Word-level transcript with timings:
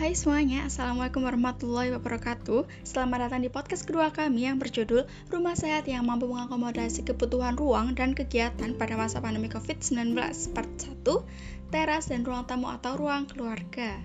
Hai 0.00 0.16
semuanya, 0.16 0.64
Assalamualaikum 0.64 1.28
warahmatullahi 1.28 1.92
wabarakatuh. 1.92 2.64
Selamat 2.88 3.28
datang 3.28 3.44
di 3.44 3.52
podcast 3.52 3.84
kedua 3.84 4.08
kami 4.08 4.48
yang 4.48 4.56
berjudul 4.56 5.04
Rumah 5.28 5.52
Sehat 5.52 5.84
yang 5.92 6.08
mampu 6.08 6.24
mengakomodasi 6.24 7.04
kebutuhan 7.04 7.52
ruang 7.60 7.92
dan 7.92 8.16
kegiatan 8.16 8.72
pada 8.80 8.96
masa 8.96 9.20
pandemi 9.20 9.52
COVID-19 9.52 10.16
Part 10.56 10.72
1, 11.04 11.04
teras 11.68 12.08
dan 12.08 12.24
ruang 12.24 12.48
tamu 12.48 12.72
atau 12.72 12.96
ruang 12.96 13.28
keluarga. 13.28 14.00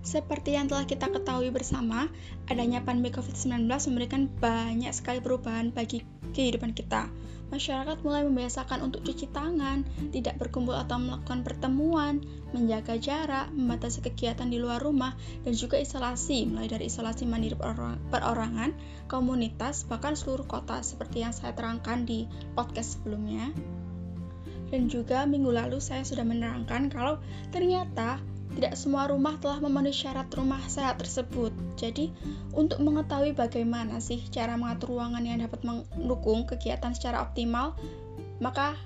Seperti 0.00 0.56
yang 0.56 0.72
telah 0.72 0.88
kita 0.88 1.12
ketahui 1.12 1.52
bersama, 1.52 2.08
adanya 2.48 2.80
pandemi 2.80 3.12
COVID-19 3.12 3.68
memberikan 3.68 4.32
banyak 4.40 4.96
sekali 4.96 5.20
perubahan 5.20 5.76
bagi 5.76 6.08
kehidupan 6.32 6.72
kita 6.72 7.12
masyarakat 7.52 8.00
mulai 8.04 8.24
membiasakan 8.24 8.84
untuk 8.84 9.04
cuci 9.04 9.28
tangan, 9.32 9.84
tidak 10.12 10.40
berkumpul 10.40 10.76
atau 10.76 10.96
melakukan 10.96 11.44
pertemuan, 11.44 12.24
menjaga 12.54 12.96
jarak, 12.96 13.50
membatasi 13.52 14.00
kegiatan 14.04 14.48
di 14.48 14.56
luar 14.62 14.80
rumah, 14.80 15.16
dan 15.42 15.52
juga 15.52 15.76
isolasi, 15.76 16.48
mulai 16.48 16.70
dari 16.70 16.88
isolasi 16.88 17.28
mandiri 17.28 17.56
perorangan, 18.08 18.72
komunitas, 19.10 19.84
bahkan 19.90 20.14
seluruh 20.14 20.46
kota, 20.46 20.80
seperti 20.80 21.26
yang 21.26 21.34
saya 21.34 21.52
terangkan 21.52 22.06
di 22.08 22.28
podcast 22.54 23.00
sebelumnya. 23.00 23.50
Dan 24.72 24.90
juga 24.90 25.22
minggu 25.28 25.54
lalu 25.54 25.78
saya 25.78 26.02
sudah 26.02 26.26
menerangkan 26.26 26.90
kalau 26.90 27.22
ternyata 27.54 28.18
tidak 28.54 28.78
semua 28.78 29.10
rumah 29.10 29.34
telah 29.42 29.58
memenuhi 29.58 29.94
syarat 29.94 30.30
rumah 30.34 30.62
sehat 30.70 31.02
tersebut. 31.02 31.50
Jadi, 31.74 32.14
untuk 32.54 32.78
mengetahui 32.80 33.34
bagaimana 33.34 33.98
sih 33.98 34.22
cara 34.30 34.54
mengatur 34.54 34.94
ruangan 34.98 35.26
yang 35.26 35.42
dapat 35.42 35.60
mendukung 35.66 36.46
kegiatan 36.46 36.94
secara 36.94 37.22
optimal, 37.22 37.74
maka 38.38 38.78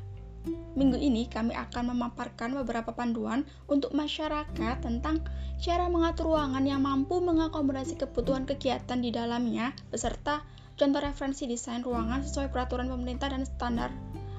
minggu 0.79 0.97
ini 0.97 1.29
kami 1.29 1.53
akan 1.53 1.93
memaparkan 1.93 2.55
beberapa 2.57 2.95
panduan 2.95 3.45
untuk 3.69 3.93
masyarakat 3.93 4.77
tentang 4.81 5.21
cara 5.59 5.91
mengatur 5.91 6.33
ruangan 6.33 6.63
yang 6.63 6.81
mampu 6.87 7.19
mengakomodasi 7.19 7.99
kebutuhan 7.99 8.47
kegiatan 8.47 9.03
di 9.03 9.11
dalamnya 9.11 9.75
beserta 9.91 10.47
contoh 10.79 11.03
referensi 11.03 11.51
desain 11.51 11.83
ruangan 11.83 12.23
sesuai 12.23 12.55
peraturan 12.55 12.87
pemerintah 12.87 13.35
dan 13.35 13.43
standar 13.43 13.91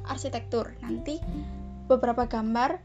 arsitektur. 0.08 0.72
Nanti 0.80 1.20
beberapa 1.92 2.26
gambar 2.26 2.80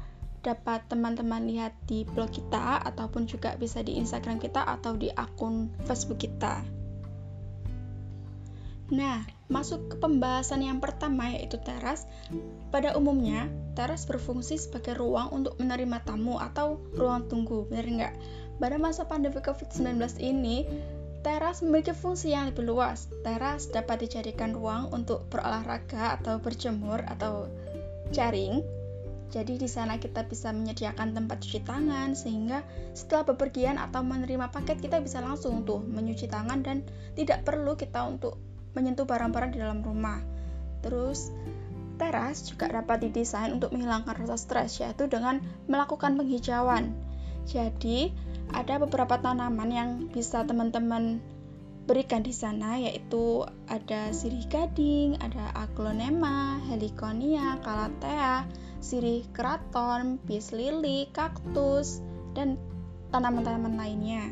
dapat 0.45 0.85
teman-teman 0.93 1.49
lihat 1.49 1.73
di 1.89 2.05
blog 2.05 2.29
kita 2.29 2.85
ataupun 2.85 3.25
juga 3.25 3.57
bisa 3.57 3.81
di 3.81 3.97
Instagram 3.97 4.37
kita 4.37 4.61
atau 4.61 4.93
di 4.93 5.09
akun 5.17 5.73
Facebook 5.89 6.21
kita. 6.21 6.61
Nah, 8.93 9.25
masuk 9.49 9.89
ke 9.89 9.97
pembahasan 9.97 10.61
yang 10.61 10.77
pertama 10.77 11.33
yaitu 11.33 11.57
teras. 11.57 12.05
Pada 12.69 12.93
umumnya, 12.93 13.49
teras 13.73 14.05
berfungsi 14.05 14.61
sebagai 14.61 15.01
ruang 15.01 15.33
untuk 15.33 15.57
menerima 15.57 16.05
tamu 16.05 16.37
atau 16.37 16.77
ruang 16.93 17.25
tunggu, 17.25 17.65
benar 17.73 17.89
nggak? 17.89 18.15
Pada 18.61 18.77
masa 18.77 19.09
pandemi 19.09 19.41
COVID-19 19.41 20.21
ini, 20.21 20.69
teras 21.25 21.65
memiliki 21.65 21.97
fungsi 21.97 22.37
yang 22.37 22.53
lebih 22.53 22.69
luas. 22.69 23.09
Teras 23.25 23.73
dapat 23.73 24.05
dijadikan 24.05 24.53
ruang 24.53 24.93
untuk 24.93 25.25
berolahraga 25.33 26.21
atau 26.21 26.37
berjemur 26.37 27.01
atau 27.09 27.49
jaring 28.13 28.84
jadi 29.35 29.59
di 29.59 29.67
sana 29.67 29.99
kita 29.99 30.31
bisa 30.31 30.55
menyediakan 30.55 31.11
tempat 31.11 31.43
cuci 31.43 31.67
tangan 31.67 32.15
sehingga 32.15 32.63
setelah 32.95 33.35
bepergian 33.35 33.83
atau 33.83 34.07
menerima 34.07 34.55
paket 34.55 34.79
kita 34.79 35.03
bisa 35.03 35.19
langsung 35.19 35.67
tuh 35.67 35.83
menyuci 35.83 36.31
tangan 36.31 36.63
dan 36.63 36.87
tidak 37.19 37.43
perlu 37.43 37.75
kita 37.75 38.07
untuk 38.07 38.39
menyentuh 38.79 39.03
barang-barang 39.03 39.51
di 39.51 39.59
dalam 39.59 39.83
rumah. 39.83 40.23
Terus 40.87 41.35
teras 41.99 42.47
juga 42.47 42.71
dapat 42.71 43.11
didesain 43.11 43.51
untuk 43.51 43.75
menghilangkan 43.75 44.23
rasa 44.23 44.39
stres 44.39 44.79
yaitu 44.79 45.11
dengan 45.11 45.43
melakukan 45.67 46.15
penghijauan. 46.15 46.95
Jadi 47.51 48.15
ada 48.55 48.79
beberapa 48.79 49.19
tanaman 49.19 49.71
yang 49.75 49.91
bisa 50.15 50.47
teman-teman 50.47 51.19
berikan 51.91 52.23
di 52.23 52.31
sana 52.31 52.79
yaitu 52.79 53.43
ada 53.67 54.15
sirih 54.15 54.47
gading, 54.47 55.19
ada 55.19 55.51
aglonema, 55.59 56.63
heliconia, 56.71 57.59
calathea, 57.67 58.47
sirih 58.85 59.25
keraton, 59.33 60.21
bis 60.29 60.53
lili, 60.53 61.09
kaktus, 61.17 62.05
dan 62.37 62.61
tanaman-tanaman 63.09 63.81
lainnya. 63.81 64.29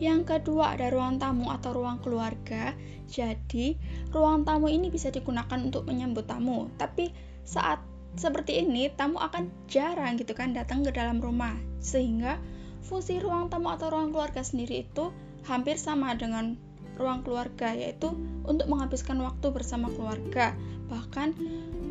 Yang 0.00 0.34
kedua 0.34 0.74
ada 0.74 0.88
ruang 0.88 1.20
tamu 1.20 1.52
atau 1.52 1.76
ruang 1.76 2.00
keluarga. 2.00 2.72
Jadi, 3.06 3.76
ruang 4.10 4.42
tamu 4.48 4.72
ini 4.72 4.88
bisa 4.88 5.12
digunakan 5.12 5.60
untuk 5.60 5.84
menyambut 5.84 6.24
tamu. 6.24 6.72
Tapi 6.80 7.12
saat 7.44 7.78
seperti 8.16 8.64
ini, 8.64 8.90
tamu 8.90 9.20
akan 9.20 9.52
jarang 9.68 10.18
gitu 10.18 10.32
kan 10.32 10.56
datang 10.56 10.82
ke 10.82 10.90
dalam 10.90 11.22
rumah. 11.22 11.54
Sehingga 11.78 12.40
fungsi 12.82 13.22
ruang 13.22 13.46
tamu 13.52 13.70
atau 13.70 13.94
ruang 13.94 14.10
keluarga 14.10 14.42
sendiri 14.42 14.88
itu 14.88 15.14
hampir 15.46 15.78
sama 15.78 16.18
dengan 16.18 16.58
ruang 16.98 17.24
keluarga 17.24 17.72
yaitu 17.72 18.12
untuk 18.42 18.66
menghabiskan 18.66 19.22
waktu 19.22 19.54
bersama 19.54 19.86
keluarga. 19.94 20.56
Bahkan 20.90 21.34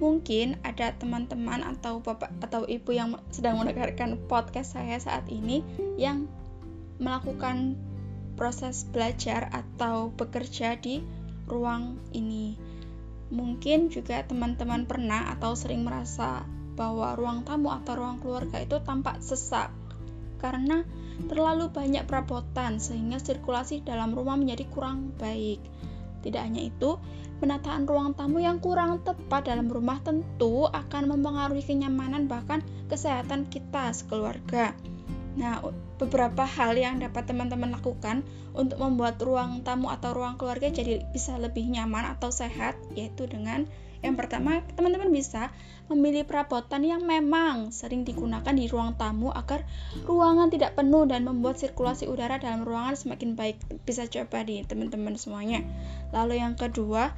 mungkin 0.01 0.59
ada 0.65 0.95
teman-teman 0.97 1.61
atau 1.63 2.01
bapak 2.01 2.31
atau 2.41 2.65
ibu 2.65 2.89
yang 2.91 3.19
sedang 3.29 3.61
mendengarkan 3.61 4.17
podcast 4.25 4.75
saya 4.75 4.97
saat 4.97 5.27
ini 5.29 5.61
yang 5.95 6.27
melakukan 7.01 7.77
proses 8.39 8.87
belajar 8.89 9.51
atau 9.53 10.09
bekerja 10.15 10.79
di 10.79 11.05
ruang 11.45 11.99
ini. 12.15 12.57
Mungkin 13.31 13.93
juga 13.93 14.23
teman-teman 14.27 14.89
pernah 14.89 15.31
atau 15.31 15.55
sering 15.55 15.87
merasa 15.87 16.43
bahwa 16.75 17.15
ruang 17.15 17.43
tamu 17.43 17.71
atau 17.71 17.93
ruang 17.99 18.19
keluarga 18.19 18.63
itu 18.63 18.79
tampak 18.81 19.19
sesak 19.19 19.71
karena 20.41 20.81
terlalu 21.29 21.69
banyak 21.69 22.09
perabotan 22.09 22.81
sehingga 22.81 23.21
sirkulasi 23.21 23.85
dalam 23.85 24.17
rumah 24.17 24.35
menjadi 24.35 24.65
kurang 24.73 25.13
baik. 25.21 25.61
Tidak 26.21 26.41
hanya 26.41 26.61
itu, 26.61 27.01
penataan 27.41 27.89
ruang 27.89 28.13
tamu 28.13 28.37
yang 28.37 28.61
kurang 28.61 29.01
tepat 29.01 29.49
dalam 29.49 29.67
rumah 29.67 29.97
tentu 30.05 30.69
akan 30.69 31.09
mempengaruhi 31.09 31.65
kenyamanan 31.65 32.29
bahkan 32.29 32.61
kesehatan 32.87 33.49
kita 33.49 33.89
sekeluarga. 33.91 34.77
Nah, 35.31 35.63
beberapa 35.97 36.43
hal 36.43 36.75
yang 36.75 36.99
dapat 36.99 37.29
teman-teman 37.29 37.71
lakukan 37.71 38.21
untuk 38.51 38.77
membuat 38.83 39.15
ruang 39.23 39.63
tamu 39.63 39.87
atau 39.87 40.11
ruang 40.11 40.35
keluarga 40.35 40.67
jadi 40.67 41.07
bisa 41.15 41.39
lebih 41.39 41.71
nyaman 41.71 42.17
atau 42.17 42.33
sehat 42.33 42.75
yaitu 42.97 43.29
dengan 43.29 43.63
yang 44.01 44.17
pertama, 44.17 44.65
teman-teman 44.73 45.13
bisa 45.13 45.53
memilih 45.85 46.25
perabotan 46.25 46.81
yang 46.81 47.05
memang 47.05 47.69
sering 47.69 48.01
digunakan 48.01 48.49
di 48.49 48.65
ruang 48.65 48.97
tamu 48.97 49.29
agar 49.29 49.61
ruangan 50.09 50.49
tidak 50.49 50.73
penuh 50.73 51.05
dan 51.05 51.29
membuat 51.29 51.61
sirkulasi 51.61 52.09
udara 52.09 52.41
dalam 52.41 52.65
ruangan 52.65 52.97
semakin 52.97 53.37
baik. 53.37 53.61
Bisa 53.85 54.09
coba 54.09 54.41
di 54.41 54.65
teman-teman 54.65 55.13
semuanya. 55.21 55.61
Lalu 56.09 56.41
yang 56.41 56.57
kedua, 56.57 57.13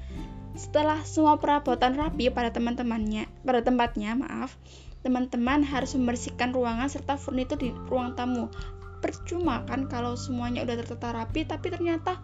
setelah 0.60 1.00
semua 1.08 1.40
perabotan 1.40 1.96
rapi 1.96 2.28
pada 2.36 2.52
teman-temannya, 2.52 3.32
pada 3.48 3.64
tempatnya, 3.64 4.20
maaf, 4.20 4.60
teman-teman 5.08 5.64
harus 5.64 5.96
membersihkan 5.96 6.52
ruangan 6.52 6.92
serta 6.92 7.16
furnitur 7.16 7.56
di 7.60 7.72
ruang 7.88 8.16
tamu. 8.20 8.52
Percuma 9.00 9.64
kan 9.64 9.88
kalau 9.88 10.20
semuanya 10.20 10.68
udah 10.68 10.80
tertata 10.84 11.16
rapi 11.16 11.48
tapi 11.48 11.72
ternyata 11.72 12.20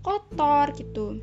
kotor 0.00 0.72
gitu. 0.76 1.20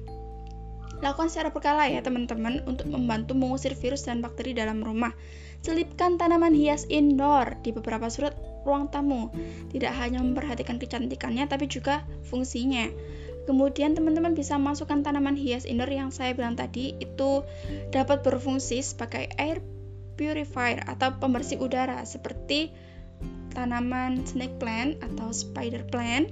Lakukan 1.00 1.30
secara 1.30 1.53
berkala 1.53 1.85
ya 1.85 2.02
teman-teman 2.02 2.66
untuk 2.66 2.90
membantu 2.90 3.38
mengusir 3.38 3.78
virus 3.78 4.09
dan 4.09 4.22
bakteri 4.22 4.58
dalam 4.58 4.81
rumah. 4.81 5.13
Selipkan 5.62 6.18
tanaman 6.18 6.53
hias 6.53 6.85
indoor 6.90 7.58
di 7.62 7.74
beberapa 7.74 8.09
surat 8.09 8.34
ruang 8.66 8.90
tamu. 8.90 9.30
Tidak 9.74 9.94
hanya 9.94 10.22
memperhatikan 10.22 10.81
kecantikannya 10.81 11.46
tapi 11.46 11.69
juga 11.69 12.06
fungsinya. 12.30 12.90
Kemudian 13.47 13.96
teman-teman 13.96 14.36
bisa 14.36 14.59
masukkan 14.59 15.00
tanaman 15.06 15.40
hias 15.40 15.63
indoor 15.63 15.88
yang 15.88 16.12
saya 16.12 16.36
bilang 16.36 16.59
tadi 16.59 17.00
itu 17.00 17.47
dapat 17.95 18.19
berfungsi 18.19 18.83
sebagai 18.83 19.31
air 19.39 19.63
purifier 20.19 20.83
atau 20.83 21.16
pembersih 21.16 21.62
udara 21.62 22.04
seperti 22.04 22.74
tanaman 23.56 24.25
snake 24.27 24.60
plant 24.60 25.00
atau 25.00 25.31
spider 25.31 25.88
plant, 25.88 26.27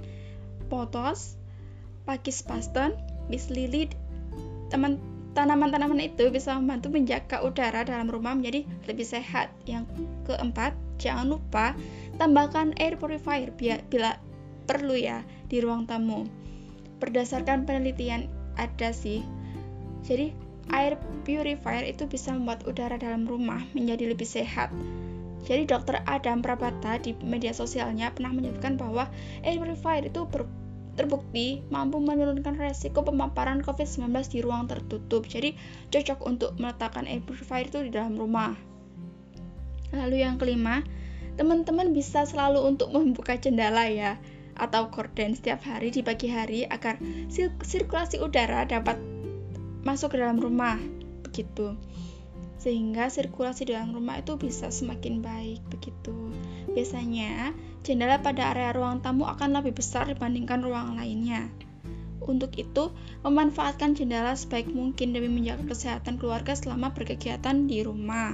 pothos, 0.67 1.39
pakis 2.03 2.43
paston, 2.43 2.93
bis 3.31 3.47
lily, 3.47 3.89
teman 4.69 4.97
tanaman-tanaman 5.35 5.99
itu 5.99 6.31
bisa 6.31 6.55
membantu 6.55 6.87
menjaga 6.89 7.43
udara 7.43 7.83
dalam 7.83 8.07
rumah 8.07 8.33
menjadi 8.33 8.63
lebih 8.87 9.03
sehat. 9.03 9.51
Yang 9.67 9.91
keempat, 10.25 10.71
jangan 10.97 11.35
lupa 11.35 11.75
tambahkan 12.15 12.71
air 12.79 12.95
purifier 12.95 13.51
bila 13.59 14.15
perlu 14.65 14.95
ya 14.95 15.21
di 15.51 15.59
ruang 15.59 15.85
tamu. 15.85 16.25
Berdasarkan 17.03 17.67
penelitian 17.67 18.31
ada 18.55 18.95
sih. 18.95 19.21
Jadi 20.07 20.31
air 20.71 20.97
purifier 21.27 21.83
itu 21.85 22.07
bisa 22.07 22.31
membuat 22.33 22.63
udara 22.65 22.95
dalam 22.95 23.27
rumah 23.27 23.61
menjadi 23.75 24.15
lebih 24.15 24.25
sehat. 24.25 24.71
Jadi 25.45 25.69
dokter 25.69 26.01
Adam 26.09 26.41
Prabata 26.41 26.97
di 26.97 27.13
media 27.21 27.53
sosialnya 27.53 28.09
pernah 28.09 28.33
menyebutkan 28.33 28.81
bahwa 28.81 29.05
air 29.45 29.61
purifier 29.61 30.09
itu 30.09 30.25
ber 30.25 30.49
terbukti 30.95 31.61
mampu 31.71 31.99
menurunkan 31.99 32.55
resiko 32.55 33.03
pemaparan 33.03 33.59
COVID-19 33.61 34.11
di 34.31 34.39
ruang 34.43 34.67
tertutup. 34.67 35.27
Jadi 35.27 35.55
cocok 35.91 36.19
untuk 36.23 36.51
meletakkan 36.55 37.07
air 37.07 37.21
purifier 37.23 37.67
itu 37.67 37.83
di 37.83 37.91
dalam 37.91 38.15
rumah. 38.15 38.55
Lalu 39.91 40.23
yang 40.23 40.35
kelima, 40.39 40.83
teman-teman 41.35 41.91
bisa 41.91 42.23
selalu 42.23 42.63
untuk 42.63 42.91
membuka 42.95 43.35
jendela 43.35 43.87
ya 43.91 44.15
atau 44.55 44.87
korden 44.87 45.35
setiap 45.35 45.59
hari 45.67 45.91
di 45.91 45.99
pagi 45.99 46.31
hari 46.31 46.63
agar 46.71 46.95
sirkulasi 47.59 48.23
udara 48.23 48.63
dapat 48.63 48.95
masuk 49.83 50.15
ke 50.15 50.17
dalam 50.17 50.39
rumah 50.39 50.79
begitu 51.27 51.75
sehingga 52.65 53.13
sirkulasi 53.13 53.69
dalam 53.69 53.93
rumah 53.93 54.25
itu 54.25 54.41
bisa 54.41 54.73
semakin 54.73 55.21
baik 55.21 55.61
begitu. 55.69 56.33
Biasanya 56.73 57.53
jendela 57.85 58.25
pada 58.25 58.49
area 58.57 58.73
ruang 58.73 59.05
tamu 59.05 59.29
akan 59.29 59.61
lebih 59.61 59.77
besar 59.77 60.09
dibandingkan 60.09 60.65
ruang 60.65 60.97
lainnya. 60.97 61.45
Untuk 62.25 62.57
itu, 62.57 62.89
memanfaatkan 63.21 63.93
jendela 63.93 64.33
sebaik 64.33 64.73
mungkin 64.73 65.13
demi 65.13 65.29
menjaga 65.29 65.61
kesehatan 65.69 66.17
keluarga 66.17 66.57
selama 66.57 66.89
berkegiatan 66.89 67.69
di 67.69 67.85
rumah. 67.85 68.33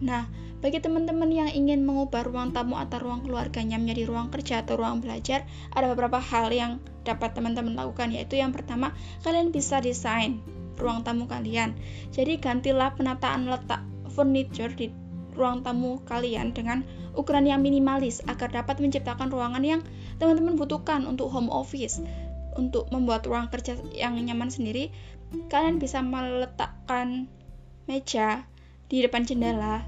Nah, 0.00 0.24
bagi 0.64 0.80
teman-teman 0.80 1.28
yang 1.28 1.52
ingin 1.52 1.84
mengubah 1.84 2.24
ruang 2.24 2.56
tamu 2.56 2.80
atau 2.80 3.04
ruang 3.04 3.20
keluarganya 3.20 3.76
menjadi 3.76 4.08
ruang 4.08 4.32
kerja 4.32 4.64
atau 4.64 4.80
ruang 4.80 5.04
belajar, 5.04 5.44
ada 5.76 5.92
beberapa 5.92 6.16
hal 6.24 6.48
yang 6.48 6.80
dapat 7.04 7.36
teman-teman 7.36 7.76
lakukan, 7.76 8.16
yaitu 8.16 8.40
yang 8.40 8.56
pertama, 8.56 8.96
kalian 9.20 9.52
bisa 9.52 9.84
desain 9.84 10.40
ruang 10.78 11.02
tamu 11.06 11.26
kalian. 11.26 11.74
Jadi 12.10 12.38
gantilah 12.38 12.94
penataan 12.94 13.50
letak 13.50 13.82
furniture 14.12 14.70
di 14.70 14.90
ruang 15.34 15.66
tamu 15.66 15.98
kalian 16.06 16.54
dengan 16.54 16.86
ukuran 17.18 17.50
yang 17.50 17.62
minimalis 17.62 18.22
agar 18.30 18.50
dapat 18.50 18.78
menciptakan 18.78 19.30
ruangan 19.30 19.62
yang 19.66 19.80
teman-teman 20.22 20.54
butuhkan 20.54 21.06
untuk 21.06 21.30
home 21.30 21.50
office. 21.50 21.98
Untuk 22.54 22.86
membuat 22.94 23.26
ruang 23.26 23.50
kerja 23.50 23.74
yang 23.90 24.14
nyaman 24.14 24.46
sendiri, 24.46 24.94
kalian 25.50 25.82
bisa 25.82 25.98
meletakkan 25.98 27.26
meja 27.90 28.46
di 28.86 29.02
depan 29.02 29.26
jendela 29.26 29.82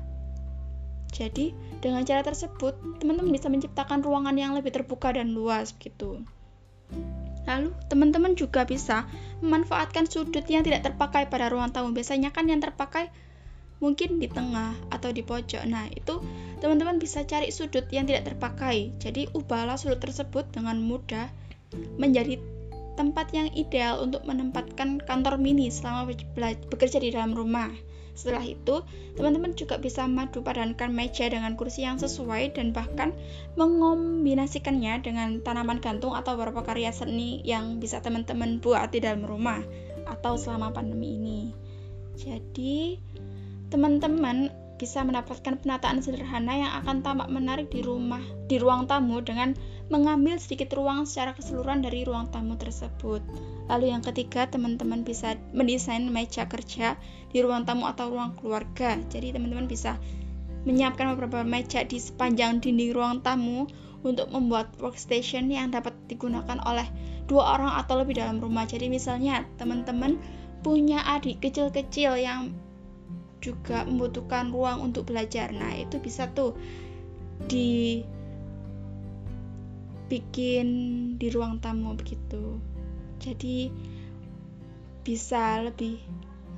jadi, 1.16 1.54
dengan 1.80 2.04
cara 2.04 2.20
tersebut, 2.20 2.76
teman-teman 3.00 3.32
bisa 3.32 3.48
menciptakan 3.48 4.04
ruangan 4.04 4.36
yang 4.36 4.52
lebih 4.52 4.74
terbuka 4.74 5.16
dan 5.16 5.32
luas 5.32 5.72
begitu. 5.72 6.20
Lalu, 7.46 7.70
teman-teman 7.86 8.34
juga 8.34 8.66
bisa 8.66 9.06
memanfaatkan 9.40 10.10
sudut 10.10 10.42
yang 10.50 10.66
tidak 10.66 10.86
terpakai 10.86 11.30
pada 11.30 11.46
ruang 11.46 11.70
tamu. 11.70 11.94
Biasanya 11.94 12.34
kan 12.34 12.50
yang 12.50 12.58
terpakai 12.58 13.08
mungkin 13.78 14.18
di 14.18 14.26
tengah 14.26 14.74
atau 14.90 15.14
di 15.14 15.22
pojok. 15.22 15.62
Nah, 15.64 15.86
itu 15.94 16.18
teman-teman 16.58 16.98
bisa 16.98 17.22
cari 17.22 17.54
sudut 17.54 17.86
yang 17.94 18.04
tidak 18.04 18.34
terpakai. 18.34 18.92
Jadi, 18.98 19.30
ubahlah 19.32 19.78
sudut 19.78 20.02
tersebut 20.02 20.50
dengan 20.50 20.76
mudah 20.82 21.30
menjadi 21.96 22.40
tempat 22.96 23.30
yang 23.36 23.52
ideal 23.52 24.00
untuk 24.00 24.24
menempatkan 24.24 24.98
kantor 25.04 25.36
mini 25.36 25.68
selama 25.68 26.08
bekerja 26.72 26.98
di 26.98 27.12
dalam 27.12 27.36
rumah. 27.36 27.68
Setelah 28.16 28.42
itu, 28.48 28.80
teman-teman 29.14 29.52
juga 29.52 29.76
bisa 29.76 30.08
madu 30.08 30.40
padankan 30.40 30.88
meja 30.88 31.28
dengan 31.28 31.52
kursi 31.54 31.84
yang 31.84 32.00
sesuai 32.00 32.56
dan 32.56 32.72
bahkan 32.72 33.12
mengombinasikannya 33.60 35.04
dengan 35.04 35.44
tanaman 35.44 35.84
gantung 35.84 36.16
atau 36.16 36.34
beberapa 36.34 36.64
karya 36.64 36.90
seni 36.90 37.44
yang 37.44 37.76
bisa 37.76 38.00
teman-teman 38.00 38.56
buat 38.58 38.88
di 38.88 39.04
dalam 39.04 39.28
rumah 39.28 39.60
atau 40.08 40.40
selama 40.40 40.72
pandemi 40.72 41.20
ini. 41.20 41.40
Jadi, 42.16 42.96
teman-teman 43.68 44.48
bisa 44.76 45.00
mendapatkan 45.00 45.56
penataan 45.56 46.04
sederhana 46.04 46.52
yang 46.52 46.72
akan 46.84 47.00
tampak 47.00 47.28
menarik 47.32 47.68
di 47.72 47.80
rumah 47.80 48.20
di 48.48 48.60
ruang 48.60 48.84
tamu 48.84 49.24
dengan 49.24 49.56
mengambil 49.88 50.36
sedikit 50.36 50.76
ruang 50.76 51.08
secara 51.08 51.32
keseluruhan 51.32 51.80
dari 51.80 52.04
ruang 52.04 52.28
tamu 52.28 52.60
tersebut. 52.60 53.24
Lalu 53.72 53.96
yang 53.96 54.04
ketiga, 54.04 54.44
teman-teman 54.46 55.02
bisa 55.02 55.40
mendesain 55.56 56.04
meja 56.06 56.44
kerja 56.46 57.00
di 57.32 57.38
ruang 57.40 57.64
tamu 57.64 57.88
atau 57.88 58.12
ruang 58.12 58.36
keluarga. 58.36 59.00
Jadi 59.08 59.32
teman-teman 59.32 59.64
bisa 59.66 59.96
menyiapkan 60.66 61.14
beberapa 61.14 61.46
meja 61.46 61.86
di 61.86 61.96
sepanjang 61.96 62.58
dinding 62.58 62.92
ruang 62.92 63.22
tamu 63.22 63.70
untuk 64.02 64.28
membuat 64.30 64.70
workstation 64.82 65.48
yang 65.50 65.70
dapat 65.70 65.94
digunakan 66.10 66.58
oleh 66.66 66.86
dua 67.26 67.58
orang 67.58 67.78
atau 67.78 68.02
lebih 68.02 68.18
dalam 68.18 68.42
rumah. 68.42 68.66
Jadi 68.66 68.90
misalnya 68.90 69.46
teman-teman 69.58 70.18
punya 70.66 71.02
adik 71.06 71.38
kecil-kecil 71.42 72.18
yang 72.18 72.50
juga 73.46 73.86
membutuhkan 73.86 74.50
ruang 74.50 74.82
untuk 74.90 75.06
belajar. 75.14 75.54
Nah, 75.54 75.78
itu 75.78 76.02
bisa 76.02 76.26
tuh 76.34 76.58
dibikin 77.46 78.08
di 81.20 81.28
ruang 81.30 81.60
tamu 81.62 81.94
begitu 81.94 82.58
jadi 83.20 83.72
bisa 85.06 85.62
lebih 85.62 86.02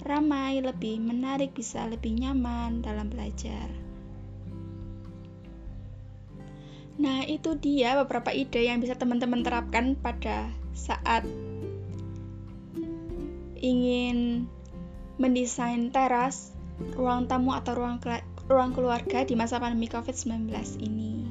ramai, 0.03 0.65
lebih 0.65 0.99
menarik, 1.03 1.53
bisa 1.53 1.85
lebih 1.87 2.17
nyaman 2.17 2.81
dalam 2.81 3.13
belajar. 3.13 3.69
Nah, 6.99 7.23
itu 7.29 7.55
dia 7.55 7.95
beberapa 8.03 8.35
ide 8.35 8.67
yang 8.67 8.83
bisa 8.83 8.99
teman-teman 8.99 9.47
terapkan 9.47 9.95
pada 9.95 10.51
saat 10.75 11.23
ingin 13.59 14.51
mendesain 15.19 15.95
teras, 15.95 16.55
ruang 16.99 17.27
tamu 17.27 17.55
atau 17.55 17.75
ruang 17.75 17.99
ruang 18.49 18.73
keluarga 18.73 19.29
di 19.29 19.37
masa 19.37 19.61
pandemi 19.61 19.93
COVID-19 19.93 20.49
ini. 20.81 21.29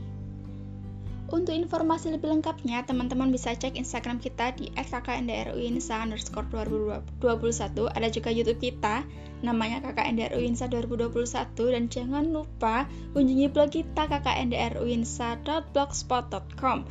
Untuk 1.28 1.52
informasi 1.52 2.16
lebih 2.16 2.40
lengkapnya, 2.40 2.88
teman-teman 2.88 3.28
bisa 3.28 3.52
cek 3.52 3.76
Instagram 3.76 4.24
kita 4.24 4.56
di 4.56 4.72
@kkndruinsa 4.72 6.00
underscore 6.00 6.48
2021. 6.48 7.92
Ada 7.92 8.08
juga 8.08 8.32
YouTube 8.32 8.64
kita, 8.64 9.04
namanya 9.44 9.84
kkndruinsa 9.84 10.72
2021. 10.72 11.68
Dan 11.68 11.92
jangan 11.92 12.32
lupa 12.32 12.88
kunjungi 13.12 13.52
blog 13.52 13.76
kita 13.76 14.08
kkndruinsa.blogspot.com. 14.08 16.88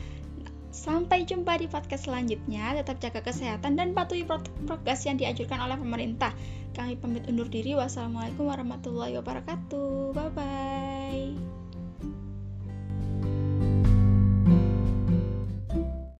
Sampai 0.76 1.24
jumpa 1.24 1.56
di 1.56 1.72
podcast 1.72 2.04
selanjutnya. 2.04 2.76
Tetap 2.76 3.00
jaga 3.00 3.24
kesehatan 3.24 3.80
dan 3.80 3.96
patuhi 3.96 4.28
prokes 4.28 5.08
yang 5.08 5.16
dianjurkan 5.16 5.56
oleh 5.64 5.80
pemerintah. 5.80 6.36
Kami 6.76 7.00
pamit 7.00 7.24
undur 7.32 7.48
diri. 7.48 7.72
Wassalamualaikum 7.72 8.44
warahmatullahi 8.44 9.16
wabarakatuh. 9.16 10.12
Bye 10.12 10.30
bye. 10.36 11.55